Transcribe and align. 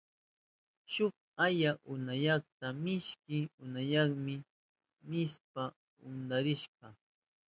Shuk 0.91 1.13
aya 1.45 1.71
upyanata 1.91 2.67
mishki 2.83 3.37
upyanami 3.63 4.35
nishpa 5.09 5.63
hudiwashka. 5.99 6.87